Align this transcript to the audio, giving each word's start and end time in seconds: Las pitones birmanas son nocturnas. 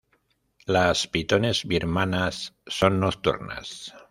Las 0.65 1.07
pitones 1.07 1.63
birmanas 1.63 2.55
son 2.65 2.99
nocturnas. 3.01 3.93